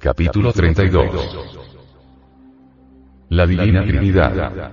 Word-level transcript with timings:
Capítulo 0.00 0.50
32. 0.50 1.58
La 3.28 3.46
Divina 3.46 3.84
Trinidad. 3.84 4.72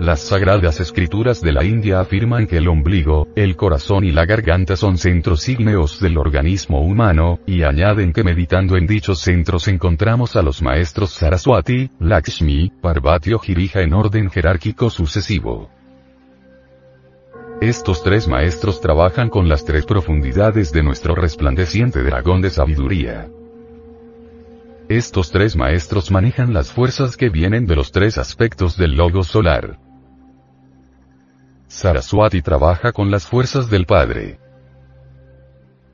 Las 0.00 0.22
sagradas 0.22 0.80
escrituras 0.80 1.40
de 1.40 1.52
la 1.52 1.62
India 1.62 2.00
afirman 2.00 2.48
que 2.48 2.56
el 2.56 2.66
ombligo, 2.66 3.28
el 3.36 3.54
corazón 3.54 4.02
y 4.02 4.10
la 4.10 4.26
garganta 4.26 4.74
son 4.74 4.98
centros 4.98 5.48
ígneos 5.48 6.00
del 6.00 6.18
organismo 6.18 6.80
humano, 6.80 7.38
y 7.46 7.62
añaden 7.62 8.12
que 8.12 8.24
meditando 8.24 8.76
en 8.76 8.88
dichos 8.88 9.20
centros 9.20 9.68
encontramos 9.68 10.34
a 10.34 10.42
los 10.42 10.62
maestros 10.62 11.10
Saraswati, 11.10 11.92
Lakshmi, 12.00 12.72
Parvati 12.82 13.34
o 13.34 13.38
Girija 13.38 13.82
en 13.82 13.94
orden 13.94 14.30
jerárquico 14.30 14.90
sucesivo. 14.90 15.75
Estos 17.60 18.02
tres 18.02 18.28
maestros 18.28 18.82
trabajan 18.82 19.30
con 19.30 19.48
las 19.48 19.64
tres 19.64 19.86
profundidades 19.86 20.72
de 20.72 20.82
nuestro 20.82 21.14
resplandeciente 21.14 22.02
dragón 22.02 22.42
de 22.42 22.50
sabiduría. 22.50 23.30
Estos 24.90 25.30
tres 25.30 25.56
maestros 25.56 26.10
manejan 26.10 26.52
las 26.52 26.70
fuerzas 26.70 27.16
que 27.16 27.30
vienen 27.30 27.66
de 27.66 27.74
los 27.74 27.92
tres 27.92 28.18
aspectos 28.18 28.76
del 28.76 28.94
logo 28.94 29.24
solar. 29.24 29.78
Saraswati 31.66 32.42
trabaja 32.42 32.92
con 32.92 33.10
las 33.10 33.26
fuerzas 33.26 33.70
del 33.70 33.86
Padre. 33.86 34.38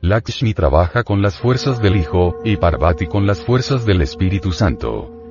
Lakshmi 0.01 0.55
trabaja 0.55 1.05
con 1.05 1.23
las 1.23 1.39
fuerzas 1.39 1.81
del 1.81 1.95
Hijo, 1.95 2.41
y 2.45 2.57
Parvati 2.57 3.07
con 3.07 3.25
las 3.25 3.41
fuerzas 3.41 3.87
del 3.87 4.03
Espíritu 4.03 4.51
Santo. 4.51 5.22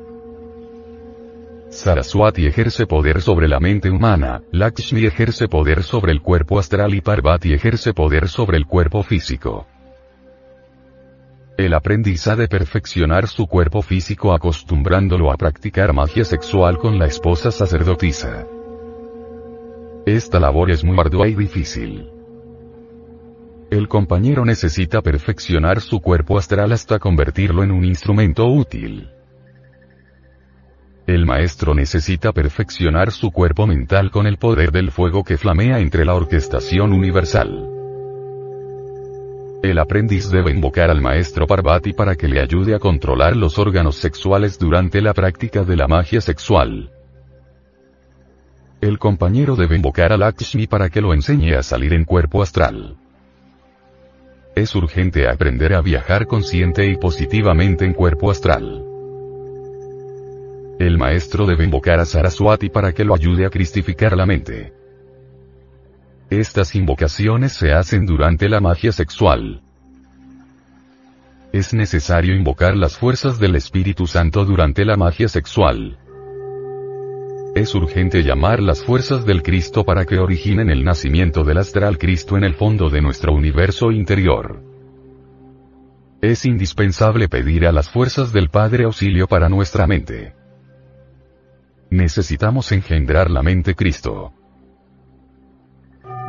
Saraswati 1.71 2.45
ejerce 2.45 2.85
poder 2.85 3.21
sobre 3.21 3.47
la 3.47 3.61
mente 3.61 3.89
humana, 3.89 4.43
Lakshmi 4.51 5.05
ejerce 5.05 5.47
poder 5.47 5.83
sobre 5.83 6.11
el 6.11 6.21
cuerpo 6.21 6.59
astral 6.59 6.93
y 6.93 6.99
Parvati 6.99 7.53
ejerce 7.53 7.93
poder 7.93 8.27
sobre 8.27 8.57
el 8.57 8.65
cuerpo 8.65 9.03
físico. 9.03 9.65
El 11.57 11.73
aprendiz 11.73 12.27
ha 12.27 12.35
de 12.35 12.49
perfeccionar 12.49 13.27
su 13.27 13.47
cuerpo 13.47 13.81
físico 13.81 14.33
acostumbrándolo 14.33 15.31
a 15.31 15.37
practicar 15.37 15.93
magia 15.93 16.25
sexual 16.25 16.77
con 16.77 16.99
la 16.99 17.05
esposa 17.05 17.51
sacerdotisa. 17.51 18.45
Esta 20.05 20.41
labor 20.41 20.71
es 20.71 20.83
muy 20.83 20.99
ardua 20.99 21.29
y 21.29 21.35
difícil. 21.35 22.09
El 23.69 23.87
compañero 23.87 24.43
necesita 24.43 25.01
perfeccionar 25.01 25.79
su 25.79 26.01
cuerpo 26.01 26.37
astral 26.37 26.73
hasta 26.73 26.99
convertirlo 26.99 27.63
en 27.63 27.71
un 27.71 27.85
instrumento 27.85 28.45
útil. 28.45 29.09
El 31.07 31.25
maestro 31.25 31.73
necesita 31.73 32.31
perfeccionar 32.31 33.11
su 33.11 33.31
cuerpo 33.31 33.65
mental 33.65 34.11
con 34.11 34.27
el 34.27 34.37
poder 34.37 34.71
del 34.71 34.91
fuego 34.91 35.23
que 35.23 35.37
flamea 35.37 35.79
entre 35.79 36.05
la 36.05 36.13
orquestación 36.13 36.93
universal. 36.93 37.67
El 39.63 39.79
aprendiz 39.79 40.29
debe 40.29 40.51
invocar 40.51 40.89
al 40.89 41.01
maestro 41.01 41.47
Parvati 41.47 41.93
para 41.93 42.15
que 42.15 42.27
le 42.27 42.39
ayude 42.39 42.75
a 42.75 42.79
controlar 42.79 43.35
los 43.35 43.57
órganos 43.57 43.95
sexuales 43.95 44.59
durante 44.59 45.01
la 45.01 45.13
práctica 45.13 45.63
de 45.63 45.75
la 45.75 45.87
magia 45.87 46.21
sexual. 46.21 46.91
El 48.79 48.97
compañero 48.97 49.55
debe 49.55 49.75
invocar 49.75 50.13
a 50.13 50.17
Lakshmi 50.17 50.65
para 50.65 50.89
que 50.89 51.01
lo 51.01 51.13
enseñe 51.13 51.53
a 51.55 51.63
salir 51.63 51.93
en 51.93 52.05
cuerpo 52.05 52.41
astral. 52.41 52.95
Es 54.55 54.75
urgente 54.75 55.27
aprender 55.27 55.73
a 55.73 55.81
viajar 55.81 56.27
consciente 56.27 56.87
y 56.87 56.97
positivamente 56.97 57.85
en 57.85 57.93
cuerpo 57.93 58.31
astral. 58.31 58.90
El 60.81 60.97
maestro 60.97 61.45
debe 61.45 61.63
invocar 61.63 61.99
a 61.99 62.05
Saraswati 62.05 62.69
para 62.69 62.91
que 62.91 63.05
lo 63.05 63.13
ayude 63.13 63.45
a 63.45 63.51
cristificar 63.51 64.17
la 64.17 64.25
mente. 64.25 64.73
Estas 66.31 66.73
invocaciones 66.73 67.51
se 67.51 67.71
hacen 67.71 68.07
durante 68.07 68.49
la 68.49 68.61
magia 68.61 68.91
sexual. 68.91 69.61
Es 71.53 71.75
necesario 71.75 72.35
invocar 72.35 72.75
las 72.75 72.97
fuerzas 72.97 73.37
del 73.37 73.57
Espíritu 73.57 74.07
Santo 74.07 74.43
durante 74.43 74.83
la 74.83 74.97
magia 74.97 75.27
sexual. 75.27 75.99
Es 77.53 77.75
urgente 77.75 78.23
llamar 78.23 78.59
las 78.59 78.83
fuerzas 78.83 79.23
del 79.23 79.43
Cristo 79.43 79.83
para 79.83 80.05
que 80.05 80.17
originen 80.17 80.71
el 80.71 80.83
nacimiento 80.83 81.43
del 81.43 81.59
astral 81.59 81.99
Cristo 81.99 82.37
en 82.37 82.43
el 82.43 82.55
fondo 82.55 82.89
de 82.89 83.03
nuestro 83.03 83.33
universo 83.33 83.91
interior. 83.91 84.63
Es 86.23 86.43
indispensable 86.43 87.29
pedir 87.29 87.67
a 87.67 87.71
las 87.71 87.87
fuerzas 87.87 88.33
del 88.33 88.49
Padre 88.49 88.85
auxilio 88.85 89.27
para 89.27 89.47
nuestra 89.47 89.85
mente. 89.85 90.40
Necesitamos 91.91 92.71
engendrar 92.71 93.29
la 93.29 93.43
mente 93.43 93.75
Cristo. 93.75 94.31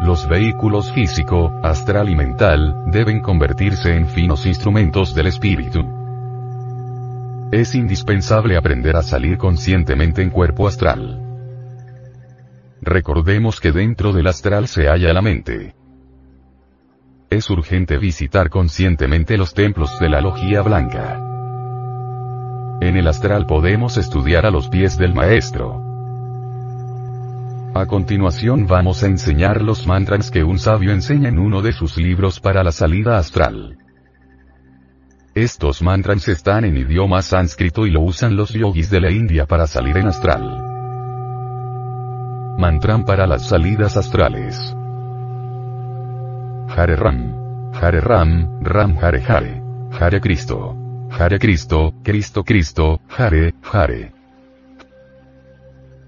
Los 0.03 0.29
vehículos 0.29 0.91
físico, 0.91 1.61
astral 1.63 2.09
y 2.09 2.17
mental, 2.17 2.87
deben 2.89 3.21
convertirse 3.21 3.95
en 3.95 4.09
finos 4.09 4.45
instrumentos 4.45 5.15
del 5.15 5.29
espíritu. 5.29 5.81
Es 7.53 7.77
indispensable 7.77 8.57
aprender 8.57 8.97
a 8.97 9.03
salir 9.03 9.39
conscientemente 9.39 10.21
en 10.21 10.31
cuerpo 10.31 10.67
astral. 10.67 11.21
Recordemos 12.81 13.61
que 13.61 13.71
dentro 13.71 14.13
del 14.13 14.27
astral 14.27 14.67
se 14.67 14.89
halla 14.89 15.13
la 15.13 15.23
mente. 15.23 15.77
Es 17.31 17.49
urgente 17.51 17.99
visitar 17.99 18.51
conscientemente 18.51 19.39
los 19.39 19.55
templos 19.55 19.97
de 20.01 20.09
la 20.09 20.21
logía 20.21 20.61
blanca. 20.63 21.32
En 22.83 22.97
el 22.97 23.07
astral 23.07 23.47
podemos 23.47 23.97
estudiar 23.97 24.45
a 24.45 24.51
los 24.51 24.69
pies 24.69 24.99
del 24.99 25.15
maestro. 25.15 25.81
A 27.75 27.87
continuación 27.87 28.67
vamos 28.67 29.05
a 29.05 29.07
enseñar 29.07 29.63
los 29.63 29.87
mantras 29.87 30.33
que 30.33 30.43
un 30.43 30.59
sabio 30.59 30.91
enseña 30.91 31.29
en 31.29 31.39
uno 31.39 31.63
de 31.63 31.73
sus 31.73 31.97
libros 31.97 32.41
para 32.41 32.65
la 32.65 32.73
salida 32.73 33.19
astral. 33.19 33.79
Estos 35.37 35.81
mantras 35.81 36.27
están 36.27 36.65
en 36.65 36.77
idioma 36.77 37.23
sánscrito 37.23 37.87
y 37.87 37.93
lo 37.93 38.01
usan 38.01 38.35
los 38.35 38.53
yogis 38.53 38.91
de 38.91 39.01
la 39.01 39.13
India 39.13 39.47
para 39.47 39.69
salir 39.69 39.97
en 39.99 40.09
astral. 40.09 40.43
Mantram 42.59 43.05
para 43.05 43.29
las 43.29 43.47
salidas 43.47 43.97
astrales. 43.97 44.59
Hare 46.77 46.97
Ram. 46.97 47.71
Hare 47.81 48.01
Ram, 48.01 48.59
Ram 48.61 48.99
Hare 49.01 49.23
Hare. 49.25 49.63
Hare 50.01 50.21
Cristo. 50.21 50.82
Hare 51.19 51.39
Cristo, 51.39 51.95
Cristo 52.03 52.43
Cristo, 52.43 53.01
Hare, 53.17 53.55
Hare. 53.71 54.13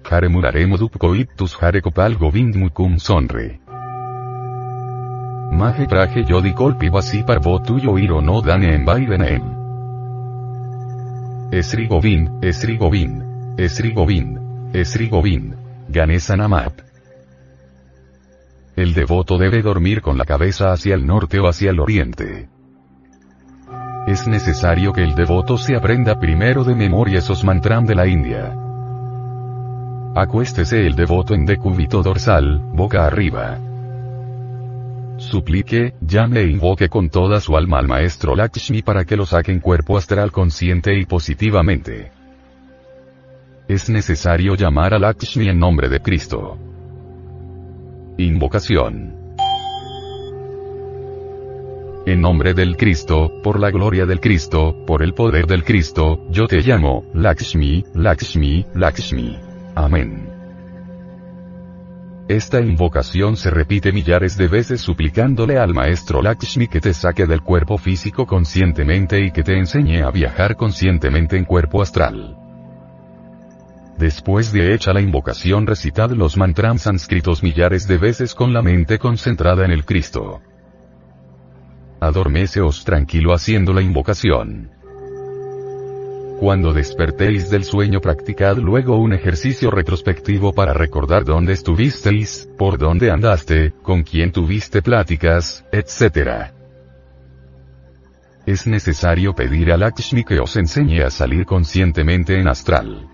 Hare 0.03 0.27
Murare 0.27 0.65
Modupkoitus 0.65 1.57
Hare 1.61 1.79
Kopal 1.79 2.17
Govind 2.17 2.55
Mukum 2.55 2.97
Sonre. 2.97 3.59
Mahe 5.51 5.85
Praje 5.85 6.25
Yodi 6.27 6.53
Kolpi 6.53 6.89
Vasi 6.89 7.23
Parvo 7.23 7.61
Tuyo 7.61 7.97
Iro 7.97 8.19
No 8.19 8.41
Dane 8.41 8.73
En 8.73 8.83
Vaidenem. 8.83 9.43
Esri 11.51 11.87
Govind, 11.87 12.43
Esri 12.43 12.75
Govind, 12.75 13.59
Esri 13.59 13.93
Govind, 13.93 14.75
Esri 14.75 15.07
Govind, 15.07 15.55
Ganesa 15.87 16.35
Namap. 16.35 16.81
El 18.75 18.93
devoto 18.93 19.37
debe 19.37 19.61
dormir 19.61 20.01
con 20.01 20.17
la 20.17 20.25
cabeza 20.25 20.71
hacia 20.71 20.95
el 20.95 21.05
norte 21.05 21.39
o 21.39 21.47
hacia 21.47 21.69
el 21.69 21.79
oriente. 21.79 22.54
Es 24.07 24.27
necesario 24.27 24.93
que 24.93 25.03
el 25.03 25.15
devoto 25.15 25.57
se 25.57 25.75
aprenda 25.75 26.19
primero 26.19 26.63
de 26.63 26.75
memoria 26.75 27.17
esos 27.17 27.43
mantram 27.43 27.85
de 27.85 27.95
la 27.95 28.05
India. 28.05 28.55
Acuéstese 30.15 30.85
el 30.85 30.95
devoto 30.95 31.33
en 31.33 31.43
decúbito 31.45 32.03
dorsal, 32.03 32.59
boca 32.71 33.07
arriba. 33.07 33.57
Suplique, 35.17 35.95
llame 36.01 36.41
e 36.41 36.51
invoque 36.51 36.87
con 36.87 37.09
toda 37.09 37.39
su 37.39 37.57
alma 37.57 37.79
al 37.79 37.87
maestro 37.87 38.35
Lakshmi 38.35 38.83
para 38.83 39.05
que 39.05 39.17
lo 39.17 39.25
saque 39.25 39.51
en 39.51 39.59
cuerpo 39.59 39.97
astral 39.97 40.31
consciente 40.31 40.95
y 40.95 41.05
positivamente. 41.05 42.11
Es 43.67 43.89
necesario 43.89 44.53
llamar 44.53 44.93
a 44.93 44.99
Lakshmi 44.99 45.49
en 45.49 45.57
nombre 45.57 45.89
de 45.89 45.99
Cristo. 45.99 46.59
Invocación. 48.19 49.24
En 52.07 52.21
nombre 52.21 52.53
del 52.53 52.77
Cristo, 52.77 53.41
por 53.41 53.59
la 53.59 53.71
gloria 53.71 54.05
del 54.05 54.19
Cristo, 54.19 54.75
por 54.85 55.01
el 55.01 55.15
poder 55.15 55.47
del 55.47 55.63
Cristo, 55.63 56.27
yo 56.29 56.45
te 56.45 56.61
llamo, 56.61 57.03
Lakshmi, 57.15 57.83
Lakshmi, 57.95 58.63
Lakshmi. 58.75 59.39
Amén. 59.73 60.29
Esta 62.27 62.59
invocación 62.59 63.35
se 63.37 63.49
repite 63.49 63.91
millares 63.91 64.37
de 64.37 64.47
veces 64.47 64.81
suplicándole 64.81 65.57
al 65.57 65.73
maestro 65.73 66.21
Lakshmi 66.21 66.67
que 66.67 66.79
te 66.79 66.93
saque 66.93 67.25
del 67.25 67.41
cuerpo 67.41 67.79
físico 67.79 68.27
conscientemente 68.27 69.25
y 69.25 69.31
que 69.31 69.41
te 69.41 69.57
enseñe 69.57 70.03
a 70.03 70.11
viajar 70.11 70.55
conscientemente 70.55 71.37
en 71.37 71.45
cuerpo 71.45 71.81
astral. 71.81 72.37
Después 73.97 74.51
de 74.51 74.75
hecha 74.75 74.93
la 74.93 75.01
invocación 75.01 75.65
recitad 75.65 76.11
los 76.11 76.37
mantras 76.37 76.83
sánscritos 76.83 77.41
millares 77.41 77.87
de 77.87 77.97
veces 77.97 78.35
con 78.35 78.53
la 78.53 78.61
mente 78.61 78.99
concentrada 78.99 79.65
en 79.65 79.71
el 79.71 79.85
Cristo 79.85 80.41
adormeceos 82.07 82.83
tranquilo 82.85 83.33
haciendo 83.33 83.73
la 83.73 83.81
invocación. 83.81 84.71
Cuando 86.39 86.73
despertéis 86.73 87.49
del 87.49 87.63
sueño 87.63 88.01
practicad 88.01 88.57
luego 88.57 88.97
un 88.97 89.13
ejercicio 89.13 89.71
retrospectivo 89.71 90.51
para 90.53 90.73
recordar 90.73 91.23
dónde 91.23 91.53
estuvisteis, 91.53 92.49
por 92.57 92.77
dónde 92.77 93.09
andaste, 93.09 93.73
con 93.81 94.03
quién 94.03 94.33
tuviste 94.33 94.81
pláticas, 94.81 95.65
etc. 95.71 96.51
Es 98.45 98.67
necesario 98.67 99.33
pedir 99.33 99.71
a 99.71 99.77
Lakshmi 99.77 100.25
que 100.25 100.39
os 100.39 100.57
enseñe 100.57 101.03
a 101.03 101.09
salir 101.09 101.45
conscientemente 101.45 102.37
en 102.37 102.49
astral. 102.49 103.07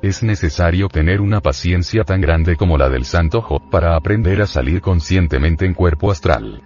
Es 0.00 0.22
necesario 0.22 0.88
tener 0.88 1.20
una 1.20 1.40
paciencia 1.40 2.04
tan 2.04 2.20
grande 2.20 2.56
como 2.56 2.78
la 2.78 2.88
del 2.88 3.04
santo 3.04 3.42
Job 3.42 3.70
para 3.70 3.94
aprender 3.94 4.40
a 4.40 4.46
salir 4.46 4.80
conscientemente 4.80 5.66
en 5.66 5.74
cuerpo 5.74 6.10
astral. 6.10 6.62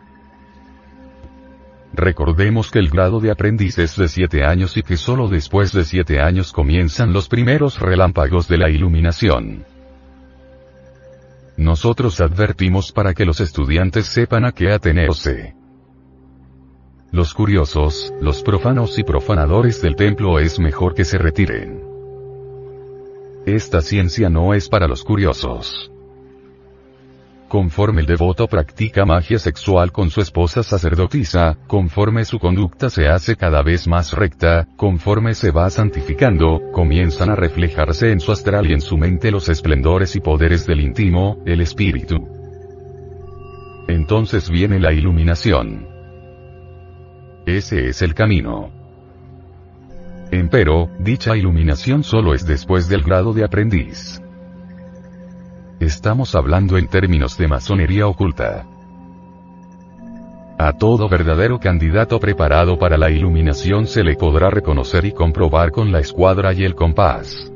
Recordemos 1.93 2.71
que 2.71 2.79
el 2.79 2.89
grado 2.89 3.21
de 3.21 3.31
aprendiz 3.31 3.79
es 3.79 3.97
de 3.97 4.09
7 4.09 4.45
años 4.45 4.77
y 4.77 4.83
que 4.83 4.97
solo 4.97 5.29
después 5.29 5.73
de 5.73 5.85
7 5.85 6.21
años 6.21 6.53
comienzan 6.53 7.13
los 7.13 7.29
primeros 7.29 7.81
relámpagos 7.81 8.47
de 8.47 8.59
la 8.59 8.71
iluminación. 8.71 9.65
Nosotros 11.57 12.21
advertimos 12.21 12.93
para 12.93 13.13
que 13.13 13.25
los 13.25 13.41
estudiantes 13.41 14.07
sepan 14.07 14.45
a 14.45 14.53
qué 14.53 14.71
atenerse. 14.71 15.55
Los 17.13 17.35
curiosos, 17.35 18.15
los 18.21 18.43
profanos 18.43 18.97
y 18.99 19.03
profanadores 19.03 19.83
del 19.83 19.97
templo 19.97 20.39
es 20.39 20.61
mejor 20.61 20.95
que 20.95 21.05
se 21.05 21.19
retiren. 21.19 21.83
Esta 23.47 23.81
ciencia 23.83 24.31
no 24.31 24.55
es 24.55 24.69
para 24.69 24.87
los 24.87 25.03
curiosos. 25.03 25.91
Conforme 27.51 28.03
el 28.03 28.07
devoto 28.07 28.47
practica 28.47 29.05
magia 29.05 29.37
sexual 29.41 29.91
con 29.91 30.09
su 30.09 30.21
esposa 30.21 30.63
sacerdotisa, 30.63 31.59
conforme 31.67 32.25
su 32.25 32.39
conducta 32.39 32.91
se 32.91 33.09
hace 33.09 33.35
cada 33.35 33.61
vez 33.65 33.89
más 33.89 34.13
recta, 34.13 34.69
conforme 34.77 35.35
se 35.35 35.51
va 35.51 35.69
santificando, 35.69 36.61
comienzan 36.71 37.29
a 37.29 37.35
reflejarse 37.35 38.13
en 38.13 38.21
su 38.21 38.31
astral 38.31 38.71
y 38.71 38.73
en 38.73 38.81
su 38.81 38.97
mente 38.97 39.33
los 39.33 39.49
esplendores 39.49 40.15
y 40.15 40.21
poderes 40.21 40.65
del 40.65 40.81
íntimo, 40.81 41.43
el 41.45 41.61
espíritu. 41.61 42.25
Entonces 43.89 44.49
viene 44.49 44.79
la 44.79 44.93
iluminación. 44.93 45.89
Ese 47.47 47.89
es 47.89 48.01
el 48.01 48.15
camino. 48.15 48.71
Empero, 50.31 50.89
dicha 51.01 51.37
iluminación 51.37 52.05
solo 52.05 52.33
es 52.33 52.47
después 52.47 52.89
del 52.89 53.03
grado 53.03 53.33
de 53.33 53.43
aprendiz. 53.43 54.23
Estamos 55.81 56.35
hablando 56.35 56.77
en 56.77 56.89
términos 56.89 57.39
de 57.39 57.49
masonería 57.49 58.07
oculta. 58.07 58.67
A 60.59 60.75
todo 60.75 61.09
verdadero 61.09 61.59
candidato 61.59 62.21
preparado 62.21 62.79
para 62.79 62.99
la 62.99 63.11
iluminación 63.11 63.87
se 63.87 64.05
le 64.05 64.15
podrá 64.15 64.51
reconocer 64.51 65.07
y 65.07 65.13
comprobar 65.13 65.71
con 65.71 65.91
la 65.91 66.01
escuadra 66.01 66.53
y 66.53 66.65
el 66.65 66.75
compás. 66.75 67.51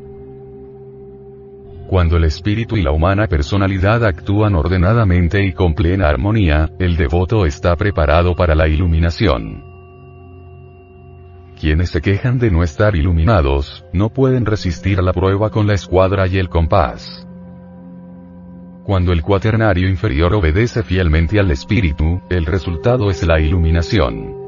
Cuando 1.87 2.17
el 2.17 2.25
espíritu 2.25 2.79
y 2.79 2.83
la 2.83 2.93
humana 2.93 3.27
personalidad 3.27 4.03
actúan 4.07 4.55
ordenadamente 4.55 5.45
y 5.45 5.53
con 5.53 5.75
plena 5.75 6.09
armonía, 6.09 6.71
el 6.79 6.97
devoto 6.97 7.45
está 7.45 7.77
preparado 7.77 8.35
para 8.35 8.55
la 8.55 8.69
iluminación. 8.69 9.63
Quienes 11.61 11.91
se 11.91 12.01
quejan 12.01 12.39
de 12.39 12.51
no 12.51 12.63
estar 12.63 12.97
iluminados, 12.97 13.85
no 13.93 14.09
pueden 14.09 14.47
resistir 14.47 15.03
la 15.03 15.13
prueba 15.13 15.51
con 15.51 15.67
la 15.67 15.75
escuadra 15.75 16.27
y 16.27 16.39
el 16.39 16.49
compás. 16.49 17.27
Cuando 18.85 19.13
el 19.13 19.23
cuaternario 19.23 19.89
inferior 19.89 20.35
obedece 20.35 20.83
fielmente 20.83 21.41
al 21.41 21.51
espíritu, 21.51 22.21
el 22.29 22.45
resultado 22.45 23.09
es 23.09 23.27
la 23.27 23.41
iluminación. 23.41 24.45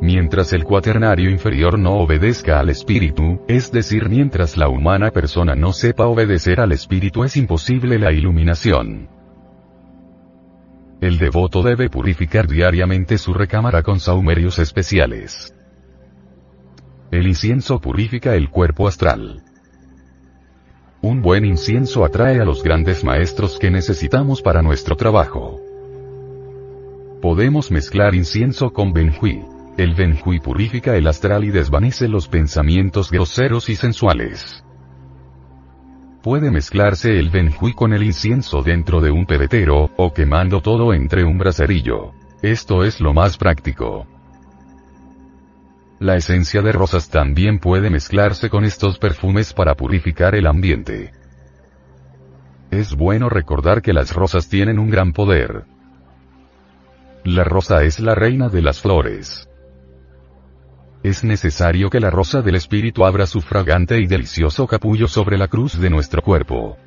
Mientras 0.00 0.52
el 0.52 0.64
cuaternario 0.64 1.30
inferior 1.30 1.78
no 1.78 1.98
obedezca 1.98 2.58
al 2.58 2.68
espíritu, 2.68 3.42
es 3.46 3.70
decir, 3.70 4.08
mientras 4.08 4.56
la 4.56 4.68
humana 4.68 5.12
persona 5.12 5.54
no 5.54 5.72
sepa 5.72 6.06
obedecer 6.06 6.58
al 6.58 6.72
espíritu 6.72 7.22
es 7.22 7.36
imposible 7.36 7.96
la 7.96 8.10
iluminación. 8.10 9.08
El 11.00 11.18
devoto 11.18 11.62
debe 11.62 11.90
purificar 11.90 12.48
diariamente 12.48 13.18
su 13.18 13.32
recámara 13.32 13.84
con 13.84 14.00
saumerios 14.00 14.58
especiales. 14.58 15.54
El 17.12 17.28
incienso 17.28 17.80
purifica 17.80 18.34
el 18.34 18.50
cuerpo 18.50 18.88
astral. 18.88 19.44
Buen 21.22 21.44
incienso 21.44 22.02
atrae 22.02 22.40
a 22.40 22.46
los 22.46 22.62
grandes 22.62 23.04
maestros 23.04 23.58
que 23.58 23.70
necesitamos 23.70 24.40
para 24.40 24.62
nuestro 24.62 24.96
trabajo. 24.96 25.60
Podemos 27.20 27.70
mezclar 27.70 28.14
incienso 28.14 28.72
con 28.72 28.94
benjuí. 28.94 29.44
El 29.76 29.92
benjuí 29.94 30.40
purifica 30.40 30.96
el 30.96 31.06
astral 31.06 31.44
y 31.44 31.50
desvanece 31.50 32.08
los 32.08 32.26
pensamientos 32.26 33.10
groseros 33.10 33.68
y 33.68 33.76
sensuales. 33.76 34.64
Puede 36.22 36.50
mezclarse 36.50 37.18
el 37.18 37.28
benjuí 37.28 37.74
con 37.74 37.92
el 37.92 38.02
incienso 38.02 38.62
dentro 38.62 39.02
de 39.02 39.10
un 39.10 39.26
pebetero, 39.26 39.90
o 39.98 40.14
quemando 40.14 40.62
todo 40.62 40.94
entre 40.94 41.24
un 41.24 41.36
braserillo. 41.36 42.12
Esto 42.40 42.82
es 42.82 42.98
lo 42.98 43.12
más 43.12 43.36
práctico. 43.36 44.06
La 46.00 46.16
esencia 46.16 46.62
de 46.62 46.72
rosas 46.72 47.10
también 47.10 47.58
puede 47.58 47.90
mezclarse 47.90 48.48
con 48.48 48.64
estos 48.64 48.98
perfumes 48.98 49.52
para 49.52 49.74
purificar 49.74 50.34
el 50.34 50.46
ambiente. 50.46 51.12
Es 52.70 52.94
bueno 52.94 53.28
recordar 53.28 53.82
que 53.82 53.92
las 53.92 54.14
rosas 54.14 54.48
tienen 54.48 54.78
un 54.78 54.88
gran 54.88 55.12
poder. 55.12 55.64
La 57.22 57.44
rosa 57.44 57.84
es 57.84 58.00
la 58.00 58.14
reina 58.14 58.48
de 58.48 58.62
las 58.62 58.80
flores. 58.80 59.46
Es 61.02 61.22
necesario 61.22 61.90
que 61.90 62.00
la 62.00 62.08
rosa 62.08 62.40
del 62.40 62.54
espíritu 62.54 63.04
abra 63.04 63.26
su 63.26 63.42
fragante 63.42 64.00
y 64.00 64.06
delicioso 64.06 64.66
capullo 64.66 65.06
sobre 65.06 65.36
la 65.36 65.48
cruz 65.48 65.78
de 65.78 65.90
nuestro 65.90 66.22
cuerpo. 66.22 66.78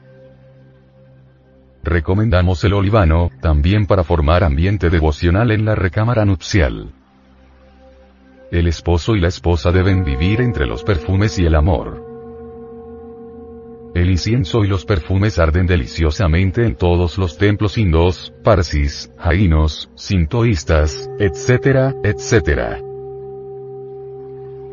Recomendamos 1.84 2.64
el 2.64 2.74
olivano, 2.74 3.30
también 3.42 3.86
para 3.86 4.04
formar 4.04 4.44
ambiente 4.44 4.90
devocional 4.90 5.52
en 5.52 5.66
la 5.66 5.76
recámara 5.76 6.26
nupcial. 6.26 6.94
El 8.54 8.68
esposo 8.68 9.16
y 9.16 9.20
la 9.20 9.30
esposa 9.30 9.72
deben 9.72 10.04
vivir 10.04 10.40
entre 10.40 10.68
los 10.68 10.84
perfumes 10.84 11.40
y 11.40 11.46
el 11.48 11.56
amor. 11.56 12.06
El 13.96 14.12
incienso 14.12 14.64
y 14.64 14.68
los 14.68 14.86
perfumes 14.86 15.40
arden 15.40 15.66
deliciosamente 15.66 16.64
en 16.64 16.76
todos 16.76 17.18
los 17.18 17.40
templos 17.40 17.80
indos, 17.80 18.32
parsis, 18.44 19.12
jainos, 19.18 19.90
sintoístas, 19.96 21.10
etc., 21.18 21.96
etc. 22.04 22.78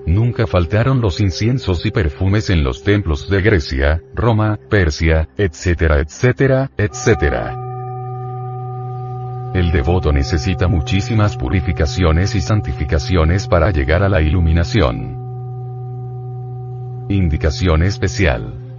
Nunca 0.05 0.47
faltaron 0.47 1.01
los 1.01 1.19
inciensos 1.23 1.87
y 1.87 1.91
perfumes 1.91 2.51
en 2.51 2.63
los 2.63 2.83
templos 2.83 3.31
de 3.31 3.41
Grecia, 3.41 4.03
Roma, 4.15 4.59
Persia, 4.69 5.31
etc., 5.39 6.05
etc., 6.05 6.69
etc. 6.77 7.70
El 9.53 9.73
devoto 9.73 10.13
necesita 10.13 10.69
muchísimas 10.69 11.37
purificaciones 11.37 12.37
y 12.37 12.41
santificaciones 12.41 13.49
para 13.49 13.73
llegar 13.73 14.05
a 14.05 14.09
la 14.09 14.21
iluminación. 14.21 15.19
Indicación 17.09 17.83
especial. 17.83 18.79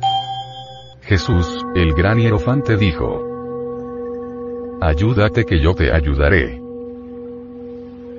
Jesús, 1.01 1.65
el 1.75 1.93
gran 1.93 2.19
hierofante 2.19 2.77
dijo. 2.77 3.21
Ayúdate 4.79 5.43
que 5.43 5.59
yo 5.59 5.75
te 5.75 5.91
ayudaré. 5.91 6.61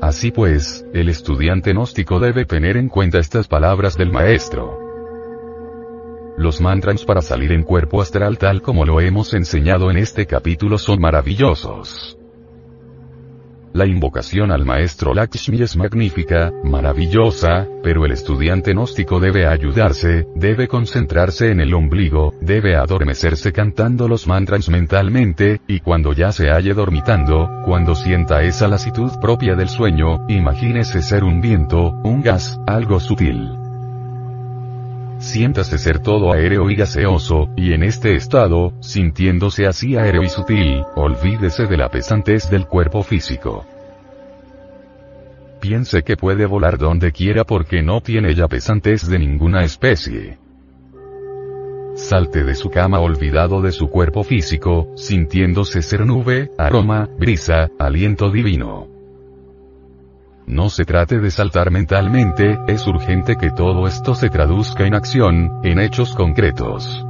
Así 0.02 0.30
pues, 0.30 0.84
el 0.92 1.08
estudiante 1.08 1.72
gnóstico 1.72 2.20
debe 2.20 2.44
tener 2.44 2.76
en 2.76 2.90
cuenta 2.90 3.18
estas 3.18 3.48
palabras 3.48 3.96
del 3.96 4.12
maestro. 4.12 4.78
Los 6.36 6.60
mantras 6.60 7.02
para 7.06 7.22
salir 7.22 7.52
en 7.52 7.62
cuerpo 7.62 8.02
astral 8.02 8.36
tal 8.36 8.60
como 8.60 8.84
lo 8.84 9.00
hemos 9.00 9.32
enseñado 9.32 9.90
en 9.90 9.96
este 9.96 10.26
capítulo 10.26 10.76
son 10.76 11.00
maravillosos. 11.00 12.18
La 13.74 13.86
invocación 13.86 14.50
al 14.50 14.66
maestro 14.66 15.14
Lakshmi 15.14 15.62
es 15.62 15.76
magnífica, 15.76 16.52
maravillosa, 16.62 17.66
pero 17.82 18.04
el 18.04 18.12
estudiante 18.12 18.72
gnóstico 18.72 19.18
debe 19.18 19.46
ayudarse, 19.46 20.26
debe 20.34 20.68
concentrarse 20.68 21.50
en 21.50 21.60
el 21.60 21.72
ombligo, 21.72 22.34
debe 22.42 22.76
adormecerse 22.76 23.50
cantando 23.52 24.08
los 24.08 24.26
mantras 24.26 24.68
mentalmente, 24.68 25.62
y 25.66 25.80
cuando 25.80 26.12
ya 26.12 26.32
se 26.32 26.50
halle 26.50 26.74
dormitando, 26.74 27.48
cuando 27.64 27.94
sienta 27.94 28.42
esa 28.42 28.68
lasitud 28.68 29.10
propia 29.22 29.54
del 29.54 29.70
sueño, 29.70 30.26
imagínese 30.28 31.00
ser 31.00 31.24
un 31.24 31.40
viento, 31.40 31.92
un 32.04 32.22
gas, 32.22 32.60
algo 32.66 33.00
sutil. 33.00 33.61
Siéntase 35.22 35.78
ser 35.78 36.00
todo 36.00 36.32
aéreo 36.32 36.68
y 36.68 36.74
gaseoso, 36.74 37.48
y 37.56 37.74
en 37.74 37.84
este 37.84 38.16
estado, 38.16 38.72
sintiéndose 38.80 39.68
así 39.68 39.96
aéreo 39.96 40.24
y 40.24 40.28
sutil, 40.28 40.82
olvídese 40.96 41.66
de 41.66 41.76
la 41.76 41.88
pesantez 41.88 42.50
del 42.50 42.66
cuerpo 42.66 43.04
físico. 43.04 43.64
Piense 45.60 46.02
que 46.02 46.16
puede 46.16 46.44
volar 46.44 46.76
donde 46.76 47.12
quiera 47.12 47.44
porque 47.44 47.84
no 47.84 48.00
tiene 48.00 48.34
ya 48.34 48.48
pesantez 48.48 49.06
de 49.08 49.20
ninguna 49.20 49.62
especie. 49.62 50.38
Salte 51.94 52.42
de 52.42 52.56
su 52.56 52.68
cama 52.68 52.98
olvidado 52.98 53.62
de 53.62 53.70
su 53.70 53.90
cuerpo 53.90 54.24
físico, 54.24 54.88
sintiéndose 54.96 55.82
ser 55.82 56.04
nube, 56.04 56.50
aroma, 56.58 57.08
brisa, 57.16 57.70
aliento 57.78 58.28
divino. 58.28 58.91
No 60.46 60.68
se 60.68 60.84
trate 60.84 61.18
de 61.18 61.30
saltar 61.30 61.70
mentalmente, 61.70 62.58
es 62.66 62.86
urgente 62.86 63.36
que 63.36 63.50
todo 63.50 63.86
esto 63.86 64.14
se 64.14 64.28
traduzca 64.28 64.86
en 64.86 64.94
acción, 64.94 65.60
en 65.62 65.78
hechos 65.78 66.14
concretos. 66.14 67.04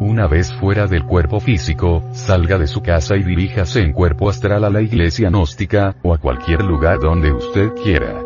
Una 0.00 0.26
vez 0.28 0.52
fuera 0.54 0.86
del 0.86 1.04
cuerpo 1.04 1.40
físico, 1.40 2.02
salga 2.12 2.58
de 2.58 2.66
su 2.66 2.82
casa 2.82 3.16
y 3.16 3.22
diríjase 3.22 3.80
en 3.80 3.92
cuerpo 3.92 4.28
astral 4.28 4.64
a 4.64 4.70
la 4.70 4.80
iglesia 4.80 5.28
gnóstica, 5.28 5.96
o 6.02 6.14
a 6.14 6.18
cualquier 6.18 6.62
lugar 6.62 6.98
donde 7.00 7.32
usted 7.32 7.72
quiera. 7.74 8.22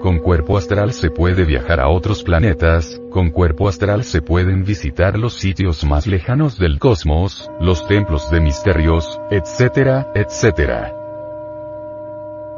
Con 0.00 0.18
cuerpo 0.18 0.58
astral 0.58 0.92
se 0.92 1.10
puede 1.10 1.44
viajar 1.44 1.78
a 1.78 1.88
otros 1.88 2.24
planetas, 2.24 3.00
con 3.10 3.30
cuerpo 3.30 3.68
astral 3.68 4.04
se 4.04 4.20
pueden 4.20 4.64
visitar 4.64 5.18
los 5.18 5.34
sitios 5.34 5.84
más 5.84 6.06
lejanos 6.06 6.58
del 6.58 6.78
cosmos, 6.78 7.50
los 7.60 7.86
templos 7.86 8.30
de 8.30 8.40
misterios, 8.40 9.20
etcétera, 9.30 10.10
etcétera. 10.14 11.01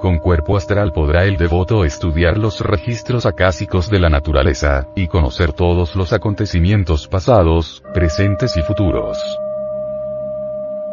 Con 0.05 0.19
cuerpo 0.19 0.59
astral 0.59 0.93
podrá 0.93 1.25
el 1.25 1.39
devoto 1.39 1.83
estudiar 1.83 2.37
los 2.37 2.61
registros 2.61 3.25
acásicos 3.25 3.89
de 3.89 3.99
la 3.99 4.11
naturaleza, 4.11 4.87
y 4.95 5.09
conocer 5.09 5.55
todos 5.55 5.97
los 5.97 6.13
acontecimientos 6.13 7.09
pasados, 7.09 7.83
presentes 7.95 8.55
y 8.59 8.61
futuros. 8.61 9.19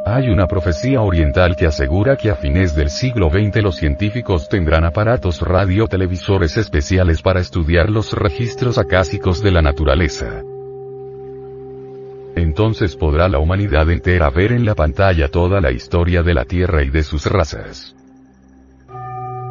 Hay 0.06 0.30
una 0.30 0.48
profecía 0.48 1.02
oriental 1.02 1.58
que 1.58 1.66
asegura 1.66 2.16
que 2.16 2.30
a 2.30 2.36
fines 2.36 2.74
del 2.74 2.90
siglo 2.90 3.30
XX 3.30 3.62
los 3.62 3.76
científicos 3.76 4.48
tendrán 4.48 4.86
aparatos 4.86 5.42
radiotelevisores 5.42 6.56
especiales 6.56 7.22
para 7.22 7.42
estudiar 7.42 7.90
los 7.90 8.14
registros 8.14 8.78
acásicos 8.78 9.44
de 9.44 9.52
la 9.52 9.62
naturaleza. 9.62 10.42
Entonces 12.38 12.96
podrá 12.96 13.28
la 13.28 13.40
humanidad 13.40 13.92
entera 13.92 14.30
ver 14.30 14.54
en 14.54 14.64
la 14.64 14.74
pantalla 14.74 15.28
toda 15.28 15.60
la 15.60 15.72
historia 15.72 16.24
de 16.24 16.34
la 16.34 16.46
Tierra 16.46 16.82
y 16.82 16.90
de 16.90 17.04
sus 17.04 17.26
razas 17.26 17.94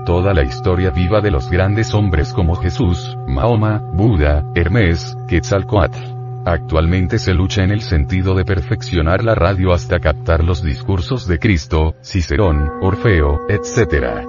toda 0.04 0.34
la 0.34 0.42
historia 0.42 0.90
viva 0.90 1.20
de 1.20 1.30
los 1.30 1.50
grandes 1.50 1.94
hombres 1.94 2.32
como 2.32 2.56
Jesús, 2.56 3.16
Mahoma, 3.26 3.82
Buda, 3.92 4.44
Hermes, 4.54 5.16
Quetzalcoatl. 5.28 5.98
Actualmente 6.46 7.18
se 7.18 7.34
lucha 7.34 7.62
en 7.62 7.70
el 7.70 7.82
sentido 7.82 8.34
de 8.34 8.44
perfeccionar 8.44 9.22
la 9.22 9.34
radio 9.34 9.72
hasta 9.72 10.00
captar 10.00 10.42
los 10.42 10.62
discursos 10.62 11.26
de 11.26 11.38
Cristo, 11.38 11.94
Cicerón, 12.02 12.70
Orfeo, 12.80 13.40
etc. 13.48 14.26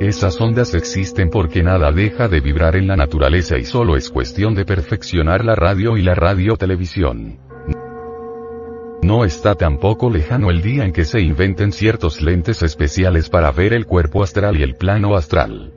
Esas 0.00 0.40
ondas 0.40 0.74
existen 0.74 1.30
porque 1.30 1.62
nada 1.62 1.92
deja 1.92 2.26
de 2.26 2.40
vibrar 2.40 2.74
en 2.74 2.88
la 2.88 2.96
naturaleza 2.96 3.58
y 3.58 3.64
solo 3.64 3.96
es 3.96 4.10
cuestión 4.10 4.54
de 4.54 4.64
perfeccionar 4.64 5.44
la 5.44 5.54
radio 5.54 5.96
y 5.96 6.02
la 6.02 6.14
radiotelevisión. 6.14 7.49
No 9.02 9.24
está 9.24 9.54
tampoco 9.54 10.10
lejano 10.10 10.50
el 10.50 10.60
día 10.60 10.84
en 10.84 10.92
que 10.92 11.06
se 11.06 11.20
inventen 11.20 11.72
ciertos 11.72 12.20
lentes 12.20 12.62
especiales 12.62 13.30
para 13.30 13.50
ver 13.50 13.72
el 13.72 13.86
cuerpo 13.86 14.22
astral 14.22 14.58
y 14.58 14.62
el 14.62 14.76
plano 14.76 15.16
astral. 15.16 15.72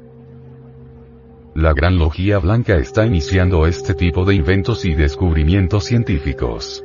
La 1.55 1.71
Gran 1.73 1.97
Logía 1.97 2.39
Blanca 2.39 2.75
está 2.75 3.05
iniciando 3.05 3.65
este 3.65 3.93
tipo 3.93 4.25
de 4.25 4.35
inventos 4.35 4.83
y 4.83 4.93
descubrimientos 4.93 5.85
científicos. 5.85 6.83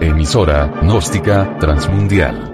Emisora, 0.00 0.72
gnóstica, 0.82 1.58
transmundial 1.58 2.53